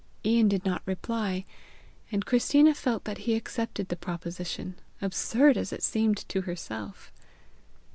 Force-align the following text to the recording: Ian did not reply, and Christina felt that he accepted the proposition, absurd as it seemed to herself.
Ian 0.25 0.47
did 0.47 0.65
not 0.65 0.81
reply, 0.87 1.45
and 2.11 2.25
Christina 2.25 2.73
felt 2.73 3.03
that 3.03 3.19
he 3.19 3.35
accepted 3.35 3.89
the 3.89 3.95
proposition, 3.95 4.73
absurd 4.99 5.57
as 5.57 5.71
it 5.71 5.83
seemed 5.83 6.27
to 6.27 6.41
herself. 6.41 7.11